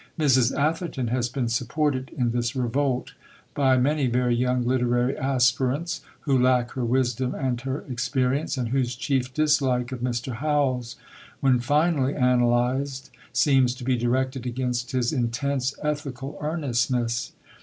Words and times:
Mrs. 0.19 0.51
Atherton 0.57 1.09
has 1.09 1.29
been 1.29 1.47
supported 1.47 2.09
in 2.17 2.31
this 2.31 2.55
revolt 2.55 3.13
by 3.53 3.77
many 3.77 4.07
very 4.07 4.35
young 4.35 4.65
literary 4.65 5.15
aspirants, 5.15 6.01
who 6.21 6.35
lack 6.41 6.71
her 6.71 6.83
wisdom 6.83 7.35
and 7.35 7.61
her 7.61 7.81
experience, 7.87 8.57
and 8.57 8.69
whose 8.69 8.95
chief 8.95 9.31
dislike 9.31 9.91
of 9.91 9.99
Mr. 9.99 10.37
Howells, 10.37 10.95
when 11.39 11.59
finally 11.59 12.15
analysed, 12.15 13.11
seems 13.31 13.75
to 13.75 13.83
be 13.83 13.95
directed 13.95 14.47
against 14.47 14.89
his 14.91 15.13
intense 15.13 15.75
ethical 15.83 16.35
earnestness. 16.41 17.33